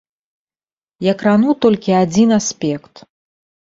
[1.11, 2.93] Я крану толькі адзін аспект.